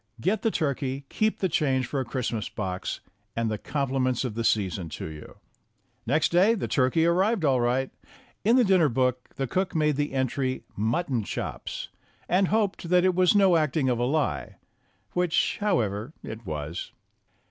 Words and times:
Get 0.19 0.41
the 0.41 0.49
turkey, 0.49 1.05
keep 1.09 1.37
the 1.41 1.47
change 1.47 1.85
for 1.85 1.99
a 1.99 2.05
Christmas 2.05 2.49
box, 2.49 3.01
and 3.35 3.51
the 3.51 3.59
compliments 3.59 4.25
of 4.25 4.33
the 4.33 4.43
season 4.43 4.89
to 4.97 5.05
you." 5.05 5.35
Next 6.07 6.31
day 6.31 6.55
the 6.55 6.67
turkey 6.67 7.05
arrived 7.05 7.45
all 7.45 7.61
right. 7.61 7.91
In 8.43 8.55
the 8.55 8.63
dinner 8.63 8.89
book 8.89 9.29
the 9.35 9.45
cook 9.45 9.75
made 9.75 9.97
the 9.97 10.13
entry 10.13 10.63
"Muton 10.75 11.23
chopes," 11.23 11.89
and 12.27 12.47
hoped 12.47 12.89
that 12.89 13.05
it 13.05 13.13
was 13.13 13.35
no 13.35 13.55
acting 13.57 13.89
of 13.89 13.99
a 13.99 14.05
lie 14.05 14.55
which, 15.13 15.59
however, 15.61 16.13
it 16.23 16.47
was. 16.47 16.91